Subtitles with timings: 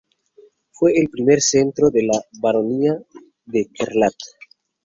[0.71, 2.95] Fue el primer centro de la baronía
[3.45, 4.15] de Queralt.